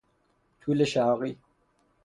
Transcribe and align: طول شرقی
طول 0.61 0.83
شرقی 0.87 1.37